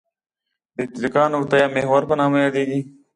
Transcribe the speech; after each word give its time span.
د 0.75 0.77
اتکا 0.85 1.23
نقطه 1.35 1.55
یا 1.61 1.67
محور 1.75 2.01
په 2.09 2.15
نامه 2.19 2.37
یادیږي. 2.45 2.79